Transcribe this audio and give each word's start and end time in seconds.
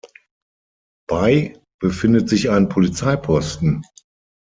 Bei 1.07 1.61
befindet 1.79 2.27
sich 2.27 2.49
ein 2.49 2.69
Polizeiposten. 2.69 3.83